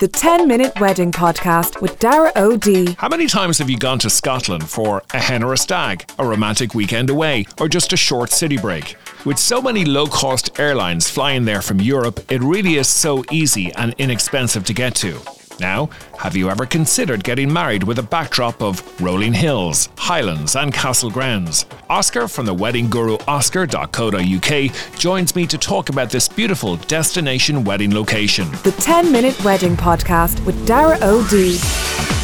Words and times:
the 0.00 0.08
10 0.08 0.48
Minute 0.48 0.80
Wedding 0.80 1.12
Podcast 1.12 1.82
with 1.82 1.98
Dara 1.98 2.32
O'D. 2.34 2.94
How 2.96 3.10
many 3.10 3.26
times 3.26 3.58
have 3.58 3.68
you 3.68 3.76
gone 3.76 3.98
to 3.98 4.08
Scotland 4.08 4.66
for 4.66 5.02
a 5.12 5.18
hen 5.18 5.42
or 5.42 5.52
a 5.52 5.58
stag, 5.58 6.10
a 6.18 6.26
romantic 6.26 6.74
weekend 6.74 7.10
away, 7.10 7.44
or 7.60 7.68
just 7.68 7.92
a 7.92 7.98
short 7.98 8.30
city 8.30 8.56
break? 8.56 8.96
With 9.26 9.38
so 9.38 9.60
many 9.60 9.84
low 9.84 10.06
cost 10.06 10.58
airlines 10.58 11.10
flying 11.10 11.44
there 11.44 11.60
from 11.60 11.82
Europe, 11.82 12.18
it 12.32 12.40
really 12.40 12.76
is 12.76 12.88
so 12.88 13.22
easy 13.30 13.72
and 13.74 13.94
inexpensive 13.98 14.64
to 14.64 14.72
get 14.72 14.94
to. 14.96 15.20
Now, 15.60 15.90
have 16.18 16.34
you 16.34 16.48
ever 16.50 16.64
considered 16.66 17.22
getting 17.22 17.52
married 17.52 17.84
with 17.84 17.98
a 17.98 18.02
backdrop 18.02 18.62
of 18.62 18.82
rolling 19.00 19.34
hills, 19.34 19.90
highlands, 19.98 20.56
and 20.56 20.72
castle 20.72 21.10
grounds? 21.10 21.66
Oskar 21.90 22.28
from 22.28 22.46
the 22.46 22.54
wedding 22.54 22.88
guru 22.88 23.18
oskar.co.uk 23.28 24.98
joins 24.98 25.36
me 25.36 25.46
to 25.46 25.58
talk 25.58 25.90
about 25.90 26.10
this 26.10 26.28
beautiful 26.28 26.76
destination 26.76 27.62
wedding 27.62 27.94
location. 27.94 28.50
The 28.64 28.74
10 28.80 29.12
Minute 29.12 29.42
Wedding 29.44 29.76
Podcast 29.76 30.44
with 30.46 30.66
Dara 30.66 30.98
O'D. 31.02 32.19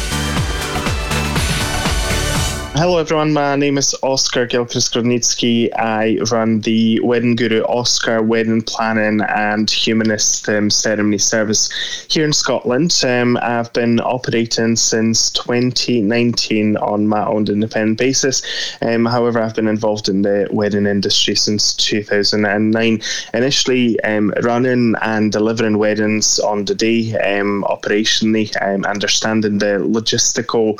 Hello, 2.77 2.99
everyone. 2.99 3.33
My 3.33 3.55
name 3.55 3.79
is 3.79 3.95
Oskar 4.03 4.45
Gilchrist 4.45 4.93
Grodnicki. 4.93 5.75
I 5.75 6.19
run 6.31 6.61
the 6.61 6.99
Wedding 6.99 7.35
Guru 7.35 7.63
Oskar 7.63 8.21
Wedding 8.21 8.61
Planning 8.61 9.25
and 9.27 9.67
Humanist 9.67 10.47
um, 10.47 10.69
Ceremony 10.69 11.17
Service 11.17 11.71
here 12.07 12.23
in 12.23 12.33
Scotland. 12.33 12.93
Um, 13.03 13.35
I've 13.41 13.73
been 13.73 13.99
operating 14.01 14.75
since 14.75 15.31
2019 15.31 16.77
on 16.77 17.07
my 17.07 17.25
own 17.25 17.47
independent 17.47 17.97
basis. 17.97 18.43
Um, 18.83 19.07
however, 19.07 19.39
I've 19.39 19.55
been 19.55 19.67
involved 19.67 20.07
in 20.07 20.21
the 20.21 20.47
wedding 20.51 20.85
industry 20.85 21.33
since 21.33 21.73
2009. 21.73 23.01
Initially, 23.33 23.99
um, 24.01 24.31
running 24.43 24.93
and 25.01 25.31
delivering 25.31 25.79
weddings 25.79 26.37
on 26.37 26.65
the 26.65 26.75
day, 26.75 27.15
um, 27.15 27.65
operationally, 27.67 28.55
um, 28.61 28.85
understanding 28.85 29.57
the 29.57 29.79
logistical 29.79 30.79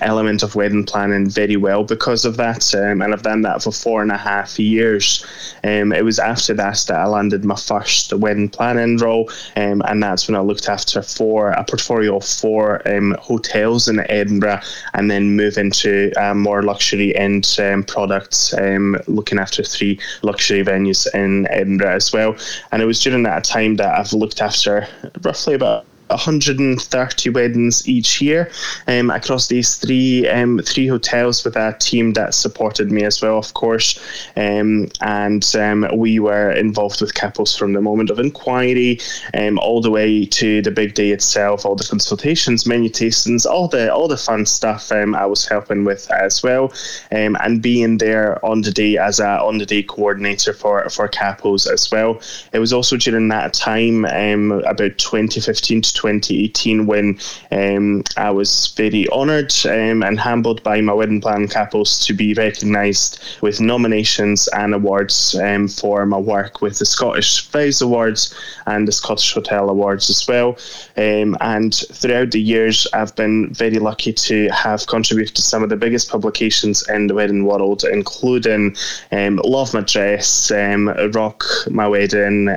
element 0.00 0.42
of 0.42 0.54
wedding 0.54 0.84
planning 0.84 1.25
very 1.30 1.56
well 1.56 1.84
because 1.84 2.24
of 2.24 2.36
that, 2.36 2.74
um, 2.74 3.02
and 3.02 3.12
I've 3.12 3.22
done 3.22 3.42
that 3.42 3.62
for 3.62 3.72
four 3.72 4.02
and 4.02 4.12
a 4.12 4.16
half 4.16 4.58
years. 4.58 5.24
Um, 5.64 5.92
it 5.92 6.04
was 6.04 6.18
after 6.18 6.54
that 6.54 6.84
that 6.88 6.98
I 6.98 7.06
landed 7.06 7.44
my 7.44 7.56
first 7.56 8.12
wedding 8.12 8.48
planning 8.48 8.98
role, 8.98 9.30
um, 9.56 9.82
and 9.86 10.02
that's 10.02 10.28
when 10.28 10.36
I 10.36 10.40
looked 10.40 10.68
after 10.68 11.02
four 11.02 11.50
a 11.50 11.64
portfolio 11.64 12.16
of 12.16 12.24
four 12.24 12.86
um, 12.88 13.16
hotels 13.20 13.88
in 13.88 14.00
Edinburgh, 14.10 14.60
and 14.94 15.10
then 15.10 15.36
move 15.36 15.58
into 15.58 16.12
uh, 16.16 16.34
more 16.34 16.62
luxury 16.62 17.16
end 17.16 17.56
um, 17.60 17.82
products, 17.84 18.52
um, 18.54 18.96
looking 19.06 19.38
after 19.38 19.62
three 19.62 19.98
luxury 20.22 20.64
venues 20.64 21.06
in 21.14 21.46
Edinburgh 21.50 21.96
as 21.96 22.12
well. 22.12 22.36
And 22.72 22.82
it 22.82 22.86
was 22.86 23.00
during 23.00 23.22
that 23.24 23.44
time 23.44 23.76
that 23.76 23.98
I've 23.98 24.12
looked 24.12 24.40
after 24.40 24.86
roughly 25.22 25.54
about 25.54 25.86
130 26.08 27.30
weddings 27.30 27.88
each 27.88 28.20
year 28.20 28.50
um, 28.86 29.10
across 29.10 29.48
these 29.48 29.76
three 29.76 30.28
um, 30.28 30.60
three 30.60 30.86
hotels 30.86 31.44
with 31.44 31.56
a 31.56 31.76
team 31.78 32.12
that 32.12 32.34
supported 32.34 32.92
me 32.92 33.04
as 33.04 33.20
well, 33.20 33.38
of 33.38 33.54
course. 33.54 33.98
Um, 34.36 34.88
and 35.00 35.44
um, 35.56 35.88
we 35.94 36.18
were 36.18 36.52
involved 36.52 37.00
with 37.00 37.14
couples 37.14 37.56
from 37.56 37.72
the 37.72 37.80
moment 37.80 38.10
of 38.10 38.18
inquiry 38.18 39.00
um, 39.34 39.58
all 39.58 39.80
the 39.80 39.90
way 39.90 40.24
to 40.26 40.62
the 40.62 40.70
big 40.70 40.94
day 40.94 41.10
itself, 41.10 41.64
all 41.64 41.74
the 41.74 41.84
consultations, 41.88 42.66
menu 42.66 42.88
tastings, 42.88 43.46
all 43.46 43.68
the 43.68 43.92
all 43.92 44.08
the 44.08 44.16
fun 44.16 44.46
stuff. 44.46 44.92
Um, 44.92 45.14
I 45.14 45.26
was 45.26 45.46
helping 45.46 45.84
with 45.84 46.10
as 46.10 46.42
well, 46.42 46.72
and 47.10 47.62
being 47.62 47.98
there 47.98 48.44
on 48.44 48.62
the 48.62 48.70
day 48.70 48.96
as 48.96 49.20
a 49.20 49.40
on 49.40 49.58
the 49.58 49.66
day 49.66 49.82
coordinator 49.82 50.52
for 50.52 50.88
for 50.88 51.08
couples 51.08 51.66
as 51.66 51.90
well. 51.90 52.20
It 52.52 52.58
was 52.58 52.72
also 52.72 52.96
during 52.96 53.28
that 53.28 53.54
time, 53.54 54.04
about 54.04 54.98
2015 54.98 55.82
to 55.82 55.95
2018 55.96 56.86
when 56.86 57.18
um, 57.50 58.04
I 58.16 58.30
was 58.30 58.68
very 58.76 59.08
honoured 59.08 59.52
um, 59.64 60.02
and 60.02 60.18
humbled 60.18 60.62
by 60.62 60.80
my 60.80 60.92
wedding 60.92 61.20
plan 61.20 61.48
couples 61.48 62.04
to 62.06 62.12
be 62.12 62.34
recognised 62.34 63.22
with 63.40 63.60
nominations 63.60 64.48
and 64.48 64.74
awards 64.74 65.34
um, 65.36 65.68
for 65.68 66.06
my 66.06 66.18
work 66.18 66.62
with 66.62 66.78
the 66.78 66.86
Scottish 66.86 67.46
Vows 67.48 67.82
Awards 67.82 68.34
and 68.66 68.86
the 68.86 68.92
Scottish 68.92 69.32
Hotel 69.32 69.68
Awards 69.68 70.10
as 70.10 70.26
well. 70.28 70.56
Um, 70.96 71.36
and 71.40 71.74
throughout 71.74 72.30
the 72.30 72.40
years, 72.40 72.86
I've 72.92 73.14
been 73.16 73.52
very 73.52 73.78
lucky 73.78 74.12
to 74.12 74.48
have 74.48 74.86
contributed 74.86 75.34
to 75.36 75.42
some 75.42 75.62
of 75.62 75.68
the 75.68 75.76
biggest 75.76 76.10
publications 76.10 76.88
in 76.88 77.06
the 77.06 77.14
wedding 77.14 77.44
world, 77.44 77.84
including 77.84 78.76
um, 79.12 79.40
Love 79.44 79.74
My 79.74 79.80
Dress, 79.80 80.50
um, 80.50 80.88
Rock 81.12 81.44
My 81.70 81.88
Wedding, 81.88 82.48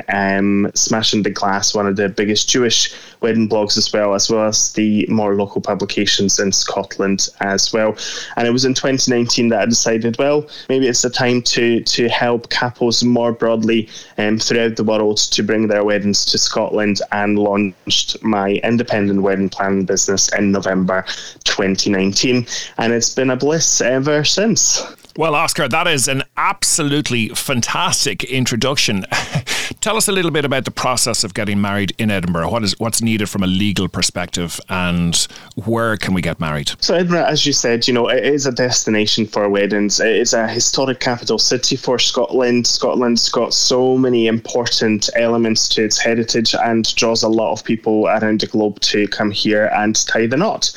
Smashing 0.73 1.23
the 1.23 1.31
Glass, 1.33 1.73
one 1.73 1.87
of 1.87 1.95
the 1.95 2.09
biggest 2.09 2.49
Jewish 2.49 2.93
blogs 3.37 3.77
as 3.77 3.91
well, 3.93 4.13
as 4.13 4.29
well 4.29 4.47
as 4.47 4.71
the 4.73 5.05
more 5.07 5.35
local 5.35 5.61
publications 5.61 6.39
in 6.39 6.51
Scotland 6.51 7.27
as 7.41 7.71
well. 7.73 7.95
And 8.35 8.47
it 8.47 8.51
was 8.51 8.65
in 8.65 8.73
2019 8.73 9.49
that 9.49 9.61
I 9.61 9.65
decided, 9.65 10.17
well, 10.17 10.47
maybe 10.69 10.87
it's 10.87 11.01
the 11.01 11.09
time 11.09 11.41
to 11.43 11.81
to 11.81 12.09
help 12.09 12.49
couples 12.49 13.03
more 13.03 13.31
broadly 13.31 13.89
um, 14.17 14.39
throughout 14.39 14.75
the 14.75 14.83
world 14.83 15.17
to 15.17 15.43
bring 15.43 15.67
their 15.67 15.83
weddings 15.83 16.25
to 16.25 16.37
Scotland, 16.37 17.01
and 17.11 17.39
launched 17.39 18.21
my 18.23 18.53
independent 18.63 19.21
wedding 19.21 19.49
planning 19.49 19.85
business 19.85 20.29
in 20.33 20.51
November 20.51 21.05
2019, 21.43 22.45
and 22.77 22.93
it's 22.93 23.13
been 23.13 23.29
a 23.29 23.35
bliss 23.35 23.81
ever 23.81 24.23
since. 24.23 24.81
Well, 25.19 25.35
Oskar, 25.35 25.67
that 25.67 25.85
is 25.85 26.07
an 26.07 26.23
absolutely 26.37 27.27
fantastic 27.27 28.23
introduction. 28.23 29.05
Tell 29.81 29.97
us 29.97 30.07
a 30.07 30.13
little 30.13 30.31
bit 30.31 30.45
about 30.45 30.63
the 30.63 30.71
process 30.71 31.25
of 31.25 31.33
getting 31.33 31.59
married 31.59 31.93
in 31.97 32.09
Edinburgh. 32.09 32.49
What 32.49 32.63
is 32.63 32.79
what's 32.79 33.01
needed 33.01 33.27
from 33.27 33.43
a 33.43 33.47
legal 33.47 33.89
perspective, 33.89 34.61
and 34.69 35.15
where 35.55 35.97
can 35.97 36.13
we 36.13 36.21
get 36.21 36.39
married? 36.39 36.71
So, 36.79 36.95
Edinburgh, 36.95 37.25
as 37.25 37.45
you 37.45 37.51
said, 37.51 37.85
you 37.85 37.93
know, 37.93 38.07
it 38.07 38.23
is 38.23 38.45
a 38.45 38.51
destination 38.51 39.25
for 39.25 39.47
weddings. 39.49 39.99
It 39.99 40.15
is 40.15 40.33
a 40.33 40.47
historic 40.47 41.01
capital 41.01 41.37
city 41.37 41.75
for 41.75 41.99
Scotland. 41.99 42.65
Scotland's 42.65 43.27
got 43.27 43.53
so 43.53 43.97
many 43.97 44.27
important 44.27 45.09
elements 45.17 45.67
to 45.69 45.83
its 45.83 45.97
heritage 45.97 46.55
and 46.55 46.95
draws 46.95 47.23
a 47.23 47.29
lot 47.29 47.51
of 47.51 47.65
people 47.65 48.07
around 48.07 48.39
the 48.39 48.47
globe 48.47 48.79
to 48.81 49.05
come 49.09 49.31
here 49.31 49.69
and 49.75 49.95
tie 50.07 50.27
the 50.27 50.37
knot. 50.37 50.71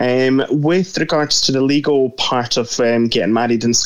Um, 0.00 0.44
with 0.50 0.98
regards 0.98 1.40
to 1.42 1.52
the 1.52 1.62
legal 1.62 2.10
part 2.10 2.58
of 2.58 2.78
um, 2.80 3.08
getting 3.08 3.32
married 3.32 3.64
in 3.64 3.72
Scotland. 3.72 3.85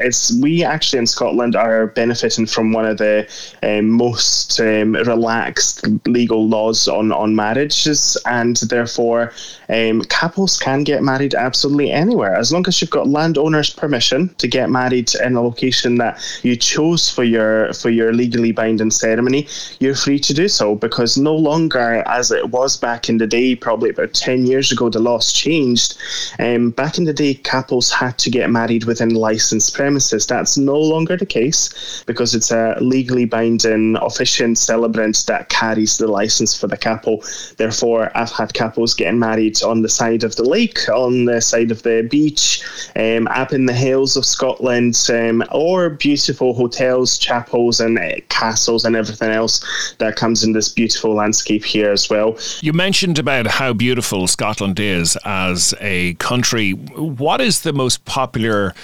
It's 0.00 0.32
we 0.40 0.64
actually 0.64 1.00
in 1.00 1.06
Scotland 1.06 1.56
are 1.56 1.88
benefiting 1.88 2.46
from 2.46 2.72
one 2.72 2.86
of 2.86 2.98
the 2.98 3.28
um, 3.62 3.90
most 3.90 4.60
um, 4.60 4.94
relaxed 4.94 5.86
legal 6.06 6.48
laws 6.48 6.88
on 6.88 7.12
on 7.12 7.34
marriages, 7.34 8.16
and 8.26 8.56
therefore 8.56 9.32
um, 9.68 10.02
couples 10.02 10.58
can 10.58 10.84
get 10.84 11.02
married 11.02 11.34
absolutely 11.34 11.90
anywhere 11.90 12.34
as 12.34 12.52
long 12.52 12.64
as 12.68 12.80
you've 12.80 12.90
got 12.90 13.08
landowner's 13.08 13.70
permission 13.70 14.28
to 14.38 14.48
get 14.48 14.70
married 14.70 15.10
in 15.24 15.36
a 15.36 15.42
location 15.42 15.96
that 15.96 16.20
you 16.42 16.56
chose 16.56 17.10
for 17.10 17.24
your 17.24 17.72
for 17.72 17.90
your 17.90 18.12
legally 18.12 18.52
binding 18.52 18.90
ceremony. 18.90 19.46
You're 19.78 19.94
free 19.94 20.18
to 20.20 20.34
do 20.34 20.48
so 20.48 20.74
because 20.74 21.16
no 21.16 21.34
longer, 21.34 22.02
as 22.06 22.30
it 22.30 22.50
was 22.50 22.76
back 22.76 23.08
in 23.08 23.18
the 23.18 23.26
day, 23.26 23.54
probably 23.54 23.90
about 23.90 24.14
ten 24.14 24.46
years 24.46 24.72
ago, 24.72 24.88
the 24.88 24.98
laws 24.98 25.32
changed. 25.32 25.96
Um, 26.38 26.70
back 26.70 26.98
in 26.98 27.04
the 27.04 27.12
day, 27.12 27.34
couples 27.34 27.90
had 27.90 28.18
to 28.18 28.30
get 28.30 28.50
married 28.50 28.84
within 28.84 29.14
licensed 29.30 29.74
premises. 29.74 30.26
That's 30.26 30.56
no 30.56 30.78
longer 30.92 31.16
the 31.16 31.26
case 31.40 31.62
because 32.06 32.34
it's 32.34 32.50
a 32.50 32.76
legally 32.80 33.26
binding 33.26 33.96
officiant 34.10 34.58
celebrant 34.58 35.24
that 35.26 35.48
carries 35.48 35.98
the 35.98 36.08
license 36.08 36.52
for 36.58 36.66
the 36.66 36.76
couple. 36.76 37.22
Therefore, 37.56 38.10
I've 38.16 38.32
had 38.40 38.54
couples 38.54 38.94
getting 38.94 39.20
married 39.20 39.62
on 39.62 39.82
the 39.82 39.88
side 39.88 40.24
of 40.24 40.32
the 40.36 40.48
lake, 40.56 40.80
on 40.88 41.26
the 41.26 41.40
side 41.40 41.70
of 41.70 41.82
the 41.82 42.06
beach, 42.10 42.62
um, 42.96 43.28
up 43.28 43.52
in 43.52 43.66
the 43.66 43.78
hills 43.86 44.16
of 44.16 44.24
Scotland, 44.24 44.94
um, 45.10 45.44
or 45.52 45.90
beautiful 45.90 46.54
hotels, 46.54 47.18
chapels, 47.18 47.80
and 47.80 47.98
uh, 47.98 48.16
castles, 48.28 48.84
and 48.84 48.96
everything 48.96 49.30
else 49.30 49.54
that 49.98 50.16
comes 50.16 50.42
in 50.44 50.52
this 50.52 50.68
beautiful 50.68 51.14
landscape 51.14 51.64
here 51.64 51.92
as 51.92 52.10
well. 52.10 52.36
You 52.60 52.72
mentioned 52.72 53.18
about 53.18 53.46
how 53.46 53.72
beautiful 53.72 54.26
Scotland 54.26 54.80
is 54.80 55.16
as 55.24 55.74
a 55.80 56.14
country. 56.14 56.72
What 56.72 57.40
is 57.40 57.60
the 57.60 57.72
most 57.72 58.04
popular 58.04 58.74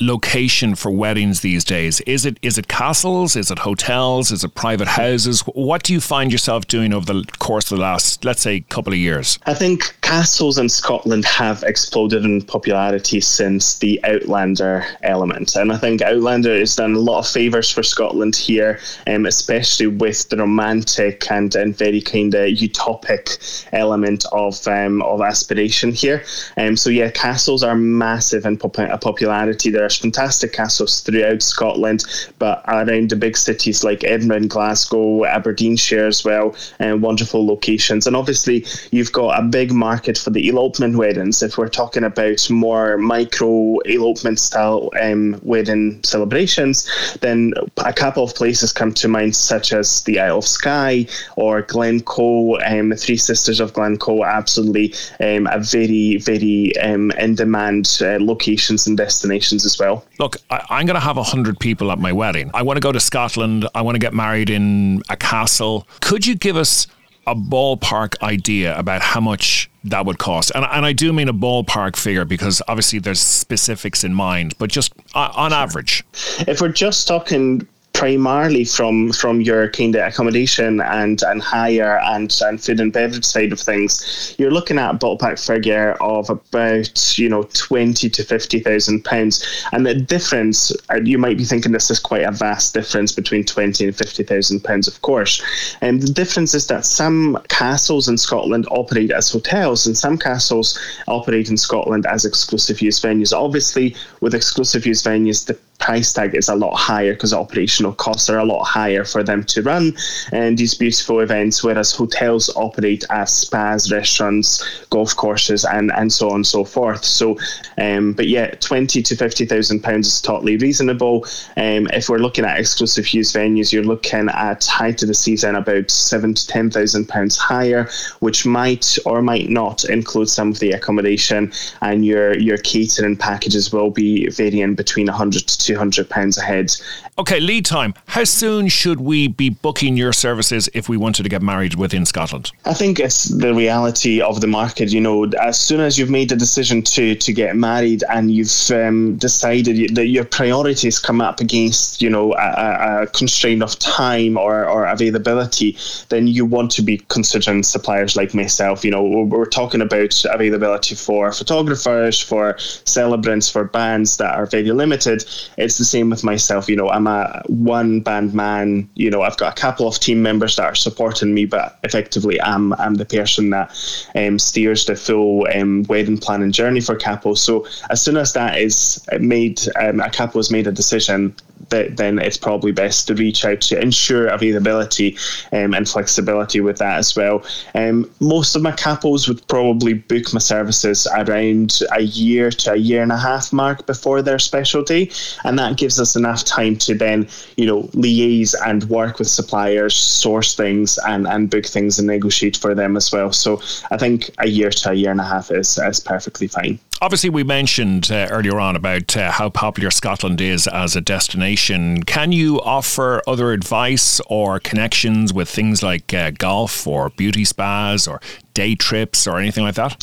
location 0.00 0.74
for 0.74 0.90
weddings 0.90 1.40
these 1.40 1.64
days? 1.64 2.00
Is 2.02 2.26
it 2.26 2.38
is 2.42 2.58
it 2.58 2.68
castles? 2.68 3.36
Is 3.36 3.50
it 3.50 3.60
hotels? 3.60 4.30
Is 4.32 4.42
it 4.42 4.54
private 4.54 4.88
houses? 4.88 5.42
What 5.42 5.82
do 5.82 5.92
you 5.92 6.00
find 6.00 6.32
yourself 6.32 6.66
doing 6.66 6.92
over 6.92 7.12
the 7.12 7.24
course 7.38 7.70
of 7.70 7.78
the 7.78 7.82
last, 7.82 8.24
let's 8.24 8.40
say, 8.42 8.60
couple 8.60 8.92
of 8.92 8.98
years? 8.98 9.38
I 9.46 9.54
think 9.54 9.99
castles 10.10 10.58
in 10.58 10.68
Scotland 10.68 11.24
have 11.24 11.62
exploded 11.62 12.24
in 12.24 12.42
popularity 12.42 13.20
since 13.20 13.78
the 13.78 14.00
Outlander 14.02 14.84
element. 15.04 15.54
And 15.54 15.70
I 15.70 15.76
think 15.76 16.02
Outlander 16.02 16.58
has 16.58 16.74
done 16.74 16.94
a 16.94 16.98
lot 16.98 17.20
of 17.20 17.28
favours 17.28 17.70
for 17.70 17.84
Scotland 17.84 18.34
here, 18.34 18.80
um, 19.06 19.24
especially 19.24 19.86
with 19.86 20.28
the 20.28 20.38
romantic 20.38 21.30
and, 21.30 21.54
and 21.54 21.78
very 21.78 22.00
kind 22.00 22.34
of 22.34 22.48
utopic 22.48 23.38
element 23.72 24.24
of 24.32 24.66
um, 24.66 25.00
of 25.02 25.20
aspiration 25.20 25.92
here. 25.92 26.24
Um, 26.56 26.76
so, 26.76 26.90
yeah, 26.90 27.12
castles 27.12 27.62
are 27.62 27.76
massive 27.76 28.44
in 28.46 28.56
pop- 28.56 29.00
popularity. 29.00 29.70
There's 29.70 29.96
fantastic 29.96 30.52
castles 30.52 31.02
throughout 31.02 31.40
Scotland, 31.40 32.04
but 32.40 32.64
around 32.66 33.10
the 33.10 33.16
big 33.16 33.36
cities 33.36 33.84
like 33.84 34.02
Edinburgh, 34.02 34.48
Glasgow, 34.48 35.24
Aberdeenshire 35.24 36.06
as 36.08 36.24
well, 36.24 36.56
and 36.80 37.00
wonderful 37.00 37.46
locations. 37.46 38.08
And 38.08 38.16
obviously, 38.16 38.66
you've 38.90 39.12
got 39.12 39.38
a 39.38 39.44
big 39.44 39.70
market 39.70 39.99
for 40.00 40.30
the 40.30 40.48
elopement 40.48 40.96
weddings. 40.96 41.42
If 41.42 41.58
we're 41.58 41.68
talking 41.68 42.04
about 42.04 42.48
more 42.50 42.96
micro 42.98 43.78
elopement 43.80 44.38
style 44.38 44.90
um, 45.00 45.40
wedding 45.42 46.02
celebrations, 46.02 46.88
then 47.20 47.52
a 47.78 47.92
couple 47.92 48.24
of 48.24 48.34
places 48.34 48.72
come 48.72 48.92
to 48.94 49.08
mind, 49.08 49.36
such 49.36 49.72
as 49.72 50.02
the 50.04 50.20
Isle 50.20 50.38
of 50.38 50.46
Skye 50.46 51.06
or 51.36 51.62
Glencoe. 51.62 52.58
Um, 52.60 52.92
Three 52.92 53.16
Sisters 53.16 53.60
of 53.60 53.72
Glencoe, 53.72 54.24
absolutely 54.24 54.94
um, 55.20 55.46
a 55.46 55.58
very, 55.60 56.16
very 56.18 56.76
um, 56.78 57.10
in 57.12 57.34
demand 57.34 57.98
uh, 58.00 58.18
locations 58.20 58.86
and 58.86 58.96
destinations 58.96 59.64
as 59.64 59.78
well. 59.78 60.04
Look, 60.18 60.36
I, 60.50 60.80
am 60.80 60.86
going 60.86 60.94
to 60.94 61.00
have 61.00 61.16
100 61.16 61.58
people 61.58 61.92
at 61.92 61.98
my 61.98 62.12
wedding. 62.12 62.50
I 62.54 62.62
want 62.62 62.76
to 62.76 62.80
go 62.80 62.92
to 62.92 63.00
Scotland. 63.00 63.68
I 63.74 63.82
want 63.82 63.94
to 63.94 63.98
get 63.98 64.14
married 64.14 64.50
in 64.50 65.02
a 65.08 65.16
castle. 65.16 65.86
Could 66.00 66.26
you 66.26 66.34
give 66.34 66.56
us 66.56 66.86
a 67.26 67.34
ballpark 67.34 68.20
idea 68.22 68.76
about 68.78 69.02
how 69.02 69.20
much 69.20 69.69
that 69.84 70.06
would 70.06 70.18
cost? 70.18 70.52
And, 70.54 70.64
and 70.64 70.84
I 70.84 70.92
do 70.92 71.12
mean 71.12 71.28
a 71.28 71.34
ballpark 71.34 71.96
figure 71.96 72.24
because 72.24 72.62
obviously 72.68 72.98
there's 72.98 73.20
specifics 73.20 74.04
in 74.04 74.14
mind, 74.14 74.54
but 74.58 74.70
just 74.70 74.92
uh, 75.14 75.32
on 75.34 75.52
average. 75.52 76.04
If 76.40 76.60
we're 76.60 76.68
just 76.68 77.08
talking 77.08 77.66
primarily 78.00 78.64
from 78.64 79.12
from 79.12 79.42
your 79.42 79.68
kind 79.68 79.94
of 79.94 80.00
accommodation 80.00 80.80
and 80.80 81.22
and 81.22 81.42
hire 81.42 82.00
and 82.04 82.34
and 82.40 82.58
food 82.64 82.80
and 82.80 82.94
beverage 82.94 83.26
side 83.26 83.52
of 83.52 83.60
things, 83.60 84.34
you're 84.38 84.50
looking 84.50 84.78
at 84.78 84.94
a 84.94 84.96
ballpark 84.96 85.38
figure 85.38 85.92
of 86.00 86.30
about 86.30 87.18
you 87.18 87.28
know 87.28 87.42
twenty 87.52 88.08
to 88.08 88.24
fifty 88.24 88.58
thousand 88.58 89.04
pounds. 89.04 89.44
And 89.72 89.84
the 89.84 89.94
difference, 89.94 90.72
you 91.04 91.18
might 91.18 91.36
be 91.36 91.44
thinking 91.44 91.72
this 91.72 91.90
is 91.90 92.00
quite 92.00 92.22
a 92.22 92.30
vast 92.30 92.72
difference 92.72 93.12
between 93.12 93.44
twenty 93.44 93.84
and 93.84 93.94
fifty 93.94 94.22
thousand 94.22 94.64
pounds, 94.64 94.88
of 94.88 95.02
course. 95.02 95.42
And 95.82 96.00
the 96.00 96.10
difference 96.10 96.54
is 96.54 96.68
that 96.68 96.86
some 96.86 97.38
castles 97.50 98.08
in 98.08 98.16
Scotland 98.16 98.66
operate 98.70 99.10
as 99.10 99.30
hotels, 99.30 99.86
and 99.86 99.94
some 99.94 100.16
castles 100.16 100.80
operate 101.06 101.50
in 101.50 101.58
Scotland 101.58 102.06
as 102.06 102.24
exclusive 102.24 102.80
use 102.80 102.98
venues. 102.98 103.36
Obviously, 103.36 103.94
with 104.22 104.34
exclusive 104.34 104.86
use 104.86 105.02
venues, 105.02 105.44
the 105.44 105.58
price 105.80 106.12
tag 106.12 106.34
is 106.34 106.48
a 106.48 106.54
lot 106.54 106.76
higher 106.76 107.14
because 107.14 107.32
operational 107.32 107.92
costs 107.92 108.28
are 108.30 108.38
a 108.38 108.44
lot 108.44 108.64
higher 108.64 109.04
for 109.04 109.22
them 109.22 109.42
to 109.44 109.62
run 109.62 109.92
and 110.32 110.58
these 110.58 110.74
beautiful 110.74 111.20
events, 111.20 111.64
whereas 111.64 111.92
hotels 111.92 112.50
operate 112.56 113.04
as 113.10 113.34
spas, 113.34 113.90
restaurants, 113.90 114.84
golf 114.90 115.16
courses, 115.16 115.64
and, 115.64 115.90
and 115.92 116.12
so 116.12 116.28
on 116.28 116.36
and 116.36 116.46
so 116.46 116.64
forth. 116.64 117.04
So, 117.04 117.38
um, 117.78 118.12
but 118.12 118.28
yeah, 118.28 118.50
twenty 118.60 119.02
to 119.02 119.16
fifty 119.16 119.46
thousand 119.46 119.80
pounds 119.82 120.06
is 120.06 120.20
totally 120.20 120.56
reasonable. 120.56 121.24
Um, 121.56 121.88
if 121.92 122.08
we're 122.08 122.18
looking 122.18 122.44
at 122.44 122.58
exclusive 122.58 123.08
use 123.14 123.32
venues, 123.32 123.72
you're 123.72 123.82
looking 123.82 124.28
at 124.28 124.64
height 124.66 125.02
of 125.02 125.08
the 125.08 125.14
season 125.14 125.56
about 125.56 125.90
seven 125.90 126.34
to 126.34 126.46
ten 126.46 126.70
thousand 126.70 127.08
pounds 127.08 127.36
higher, 127.36 127.88
which 128.20 128.46
might 128.46 128.98
or 129.06 129.22
might 129.22 129.48
not 129.48 129.84
include 129.84 130.28
some 130.28 130.50
of 130.50 130.58
the 130.58 130.72
accommodation, 130.72 131.52
and 131.80 132.04
your 132.04 132.38
your 132.38 132.58
catering 132.58 133.16
packages 133.16 133.72
will 133.72 133.90
be 133.90 134.28
varying 134.30 134.74
between 134.74 135.08
a 135.08 135.12
hundred 135.12 135.46
to 135.46 135.69
£200 135.74 136.38
a 136.38 136.40
head. 136.40 136.72
Okay, 137.18 137.40
lead 137.40 137.64
time. 137.64 137.94
How 138.06 138.24
soon 138.24 138.68
should 138.68 139.00
we 139.00 139.28
be 139.28 139.50
booking 139.50 139.96
your 139.96 140.12
services 140.12 140.68
if 140.74 140.88
we 140.88 140.96
wanted 140.96 141.22
to 141.24 141.28
get 141.28 141.42
married 141.42 141.74
within 141.74 142.06
Scotland? 142.06 142.50
I 142.64 142.74
think 142.74 142.98
it's 142.98 143.24
the 143.24 143.54
reality 143.54 144.20
of 144.20 144.40
the 144.40 144.46
market. 144.46 144.90
You 144.90 145.00
know, 145.00 145.24
as 145.40 145.60
soon 145.60 145.80
as 145.80 145.98
you've 145.98 146.10
made 146.10 146.30
the 146.30 146.36
decision 146.36 146.82
to 146.82 147.14
to 147.14 147.32
get 147.32 147.56
married 147.56 148.02
and 148.08 148.30
you've 148.30 148.70
um, 148.70 149.16
decided 149.16 149.94
that 149.94 150.06
your 150.06 150.24
priorities 150.24 150.98
come 150.98 151.20
up 151.20 151.40
against, 151.40 152.00
you 152.00 152.10
know, 152.10 152.32
a, 152.34 153.02
a 153.02 153.06
constraint 153.08 153.62
of 153.62 153.78
time 153.78 154.36
or, 154.36 154.66
or 154.66 154.86
availability, 154.86 155.76
then 156.08 156.26
you 156.26 156.44
want 156.44 156.70
to 156.72 156.82
be 156.82 156.98
considering 157.08 157.62
suppliers 157.62 158.16
like 158.16 158.34
myself. 158.34 158.84
You 158.84 158.90
know, 158.90 159.02
we're 159.02 159.44
talking 159.44 159.80
about 159.80 160.24
availability 160.24 160.94
for 160.94 161.32
photographers, 161.32 162.20
for 162.20 162.56
celebrants, 162.58 163.50
for 163.50 163.64
bands 163.64 164.16
that 164.16 164.34
are 164.34 164.46
very 164.46 164.72
limited 164.72 165.24
it's 165.60 165.78
the 165.78 165.84
same 165.84 166.10
with 166.10 166.24
myself. 166.24 166.68
You 166.68 166.76
know, 166.76 166.88
I'm 166.88 167.06
a 167.06 167.42
one 167.46 168.00
band 168.00 168.34
man. 168.34 168.88
You 168.94 169.10
know, 169.10 169.22
I've 169.22 169.36
got 169.36 169.56
a 169.56 169.60
couple 169.60 169.86
of 169.86 169.98
team 169.98 170.22
members 170.22 170.56
that 170.56 170.64
are 170.64 170.74
supporting 170.74 171.34
me, 171.34 171.44
but 171.44 171.78
effectively, 171.84 172.40
I'm 172.40 172.72
I'm 172.74 172.94
the 172.94 173.04
person 173.04 173.50
that 173.50 173.70
um, 174.14 174.38
steers 174.38 174.84
the 174.84 174.96
full 174.96 175.46
um, 175.54 175.84
wedding 175.84 176.18
planning 176.18 176.52
journey 176.52 176.80
for 176.80 176.96
Capo. 176.96 177.34
So 177.34 177.66
as 177.90 178.02
soon 178.02 178.16
as 178.16 178.32
that 178.32 178.58
is 178.58 179.04
made, 179.18 179.60
um, 179.80 180.00
a 180.00 180.10
Capo 180.10 180.38
has 180.38 180.50
made 180.50 180.66
a 180.66 180.72
decision 180.72 181.34
that 181.70 181.96
then 181.96 182.18
it's 182.18 182.36
probably 182.36 182.72
best 182.72 183.06
to 183.06 183.14
reach 183.14 183.44
out 183.44 183.60
to 183.62 183.80
ensure 183.80 184.26
availability 184.28 185.16
um, 185.52 185.74
and 185.74 185.88
flexibility 185.88 186.60
with 186.60 186.78
that 186.78 186.98
as 186.98 187.16
well. 187.16 187.44
Um, 187.74 188.10
most 188.20 188.54
of 188.54 188.62
my 188.62 188.72
capos 188.72 189.28
would 189.28 189.46
probably 189.48 189.94
book 189.94 190.32
my 190.32 190.40
services 190.40 191.06
around 191.16 191.80
a 191.92 192.02
year 192.02 192.50
to 192.50 192.72
a 192.72 192.76
year 192.76 193.02
and 193.02 193.12
a 193.12 193.16
half 193.16 193.52
mark 193.52 193.86
before 193.86 194.22
their 194.22 194.38
specialty, 194.38 195.10
and 195.44 195.58
that 195.58 195.76
gives 195.76 196.00
us 196.00 196.16
enough 196.16 196.44
time 196.44 196.76
to 196.76 196.94
then 196.94 197.28
you 197.56 197.66
know 197.66 197.82
liaise 197.94 198.54
and 198.66 198.84
work 198.84 199.18
with 199.18 199.28
suppliers, 199.28 199.94
source 199.94 200.54
things, 200.54 200.98
and 201.06 201.26
and 201.26 201.50
book 201.50 201.66
things 201.66 201.98
and 201.98 202.08
negotiate 202.08 202.56
for 202.56 202.74
them 202.74 202.96
as 202.96 203.12
well. 203.12 203.32
So 203.32 203.60
I 203.90 203.96
think 203.96 204.30
a 204.38 204.48
year 204.48 204.70
to 204.70 204.90
a 204.90 204.94
year 204.94 205.10
and 205.10 205.20
a 205.20 205.24
half 205.24 205.50
is 205.50 205.78
is 205.78 206.00
perfectly 206.00 206.48
fine. 206.48 206.78
Obviously, 207.02 207.30
we 207.30 207.42
mentioned 207.42 208.10
uh, 208.12 208.28
earlier 208.30 208.60
on 208.60 208.76
about 208.76 209.16
uh, 209.16 209.30
how 209.30 209.48
popular 209.48 209.90
Scotland 209.90 210.38
is 210.38 210.66
as 210.66 210.94
a 210.94 211.00
destination. 211.00 212.02
Can 212.02 212.30
you 212.30 212.60
offer 212.60 213.22
other 213.26 213.52
advice 213.52 214.20
or 214.26 214.60
connections 214.60 215.32
with 215.32 215.48
things 215.48 215.82
like 215.82 216.12
uh, 216.12 216.30
golf 216.32 216.86
or 216.86 217.08
beauty 217.08 217.46
spas 217.46 218.06
or 218.06 218.20
day 218.54 218.74
trips 218.74 219.26
or 219.26 219.38
anything 219.38 219.64
like 219.64 219.74
that? 219.76 219.96